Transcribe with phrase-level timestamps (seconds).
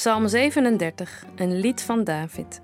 [0.00, 2.60] Psalm 37, een lied van David.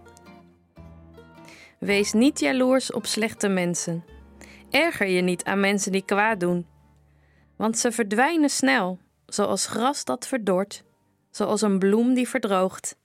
[1.78, 4.04] Wees niet jaloers op slechte mensen.
[4.70, 6.66] Erger je niet aan mensen die kwaad doen.
[7.56, 10.84] Want ze verdwijnen snel, zoals gras dat verdort,
[11.30, 12.96] zoals een bloem die verdroogt.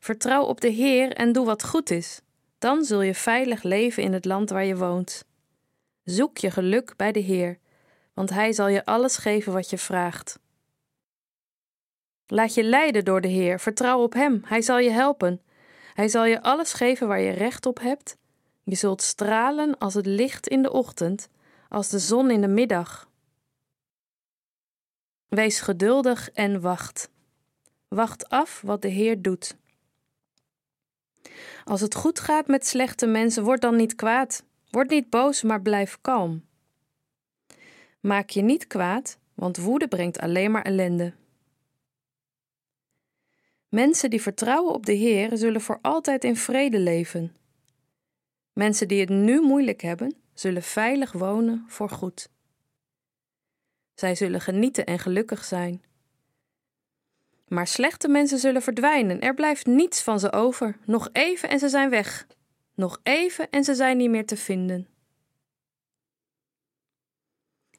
[0.00, 2.20] Vertrouw op de Heer en doe wat goed is.
[2.58, 5.24] Dan zul je veilig leven in het land waar je woont.
[6.04, 7.58] Zoek je geluk bij de Heer,
[8.14, 10.38] want Hij zal je alles geven wat je vraagt.
[12.26, 15.40] Laat je leiden door de Heer, vertrouw op Hem, Hij zal je helpen.
[15.94, 18.16] Hij zal je alles geven waar je recht op hebt.
[18.62, 21.28] Je zult stralen als het licht in de ochtend,
[21.68, 23.08] als de zon in de middag.
[25.28, 27.10] Wees geduldig en wacht.
[27.88, 29.56] Wacht af wat de Heer doet.
[31.64, 34.44] Als het goed gaat met slechte mensen, word dan niet kwaad.
[34.70, 36.44] Word niet boos, maar blijf kalm.
[38.00, 41.12] Maak je niet kwaad, want woede brengt alleen maar ellende.
[43.76, 47.36] Mensen die vertrouwen op de Heer zullen voor altijd in vrede leven.
[48.52, 52.28] Mensen die het nu moeilijk hebben, zullen veilig wonen voor goed.
[53.94, 55.84] Zij zullen genieten en gelukkig zijn.
[57.48, 59.20] Maar slechte mensen zullen verdwijnen.
[59.20, 60.78] Er blijft niets van ze over.
[60.84, 62.26] Nog even en ze zijn weg.
[62.74, 64.88] Nog even en ze zijn niet meer te vinden.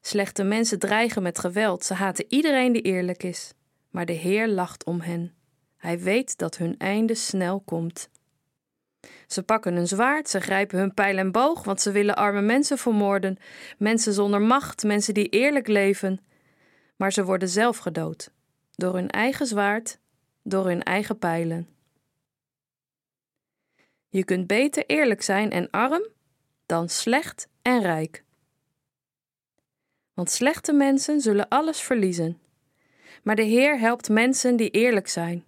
[0.02, 1.84] Slechte mensen dreigen met geweld.
[1.84, 3.54] Ze haten iedereen die eerlijk is.
[3.90, 5.37] Maar de Heer lacht om hen.
[5.78, 8.10] Hij weet dat hun einde snel komt.
[9.28, 12.78] Ze pakken een zwaard, ze grijpen hun pijl en boog, want ze willen arme mensen
[12.78, 13.38] vermoorden,
[13.78, 16.20] mensen zonder macht, mensen die eerlijk leven.
[16.96, 18.32] Maar ze worden zelf gedood,
[18.76, 20.00] door hun eigen zwaard,
[20.44, 21.68] door hun eigen pijlen.
[24.10, 26.08] Je kunt beter eerlijk zijn en arm
[26.66, 28.24] dan slecht en rijk.
[30.14, 32.40] Want slechte mensen zullen alles verliezen.
[33.24, 35.44] Maar de Heer helpt mensen die eerlijk zijn.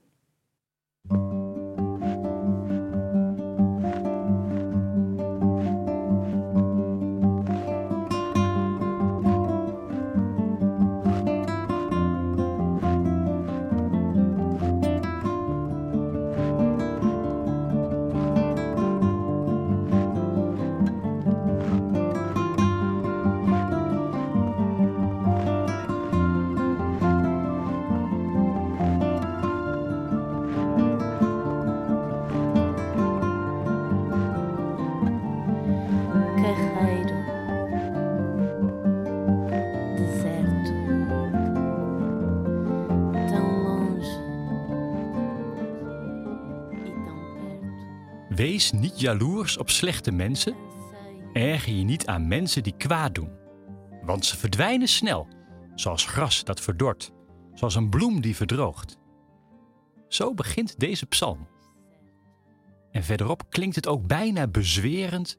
[48.39, 50.55] Wees niet jaloers op slechte mensen.
[51.33, 53.31] Erger je niet aan mensen die kwaad doen.
[54.01, 55.27] Want ze verdwijnen snel,
[55.75, 57.11] zoals gras dat verdort,
[57.53, 58.97] zoals een bloem die verdroogt.
[60.07, 61.47] Zo begint deze psalm.
[62.91, 65.37] En verderop klinkt het ook bijna bezwerend.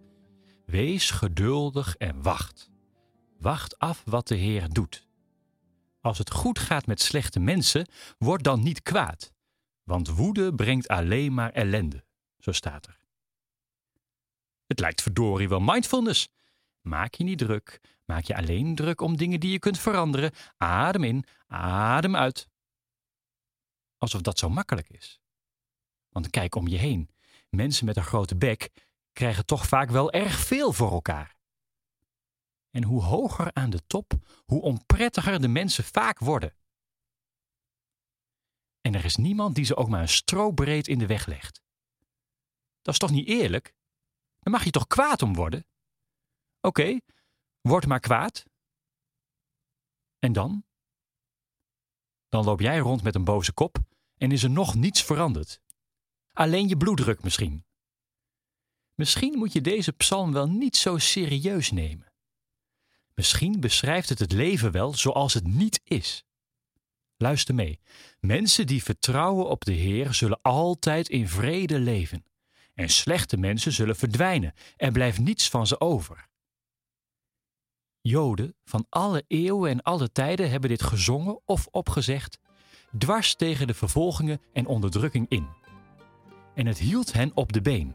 [0.66, 2.70] Wees geduldig en wacht.
[3.38, 5.06] Wacht af wat de Heer doet.
[6.00, 7.86] Als het goed gaat met slechte mensen,
[8.18, 9.32] word dan niet kwaad.
[9.84, 12.04] Want woede brengt alleen maar ellende,
[12.40, 12.98] zo staat er.
[14.66, 16.28] Het lijkt verdorie wel mindfulness.
[16.80, 17.80] Maak je niet druk.
[18.04, 20.32] Maak je alleen druk om dingen die je kunt veranderen.
[20.56, 22.48] Adem in, adem uit.
[23.98, 25.20] Alsof dat zo makkelijk is.
[26.08, 27.10] Want kijk om je heen.
[27.48, 28.70] Mensen met een grote bek
[29.12, 31.36] krijgen toch vaak wel erg veel voor elkaar.
[32.70, 34.12] En hoe hoger aan de top,
[34.44, 36.54] hoe onprettiger de mensen vaak worden.
[38.80, 41.62] En er is niemand die ze ook maar een strobreed in de weg legt.
[42.82, 43.74] Dat is toch niet eerlijk?
[44.38, 45.66] Daar mag je toch kwaad om worden?
[46.60, 47.00] Oké,
[47.60, 48.44] word maar kwaad.
[50.18, 50.64] En dan?
[52.28, 53.78] Dan loop jij rond met een boze kop
[54.16, 55.60] en is er nog niets veranderd.
[56.32, 57.64] Alleen je bloeddruk misschien.
[58.94, 62.12] Misschien moet je deze psalm wel niet zo serieus nemen.
[63.14, 66.24] Misschien beschrijft het het leven wel zoals het niet is.
[67.16, 67.80] Luister mee.
[68.20, 72.24] Mensen die vertrouwen op de Heer zullen altijd in vrede leven.
[72.74, 74.54] En slechte mensen zullen verdwijnen.
[74.76, 76.28] Er blijft niets van ze over.
[78.00, 82.38] Joden van alle eeuwen en alle tijden hebben dit gezongen of opgezegd,
[82.98, 85.48] dwars tegen de vervolgingen en onderdrukking in.
[86.54, 87.94] En het hield hen op de been.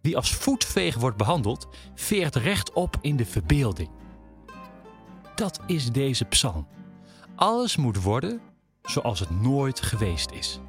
[0.00, 3.90] Wie als voetveeg wordt behandeld, veert rechtop in de verbeelding.
[5.34, 6.68] Dat is deze psalm.
[7.34, 8.40] Alles moet worden
[8.82, 10.60] zoals het nooit geweest is.